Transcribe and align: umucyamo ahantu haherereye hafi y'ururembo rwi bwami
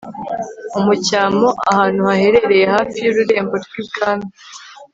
umucyamo 0.79 1.49
ahantu 1.71 2.01
haherereye 2.09 2.65
hafi 2.75 2.97
y'ururembo 3.03 3.55
rwi 3.63 3.79
bwami 3.87 4.27